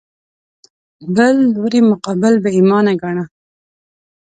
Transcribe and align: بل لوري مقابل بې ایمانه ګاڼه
بل 1.15 1.35
لوري 1.53 1.81
مقابل 1.89 2.33
بې 2.43 2.49
ایمانه 2.57 2.93
ګاڼه 3.01 3.25